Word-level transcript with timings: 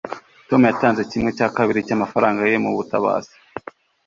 tom 0.49 0.61
yatanze 0.69 1.01
kimwe 1.09 1.29
cya 1.37 1.47
kabiri 1.55 1.85
cyamafaranga 1.87 2.41
ye 2.51 2.57
mubutabazi 2.63 3.33